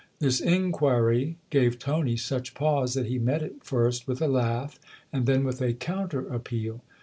[0.17, 4.79] This inquiry gave Tony such pause that he met it first with a laugh
[5.13, 6.81] and then with a counter appeal.